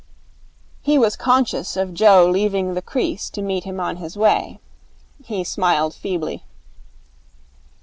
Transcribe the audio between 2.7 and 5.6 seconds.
the crease to meet him on his way. He